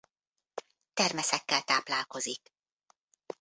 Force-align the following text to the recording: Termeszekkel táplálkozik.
Termeszekkel 0.93 1.61
táplálkozik. 1.61 2.51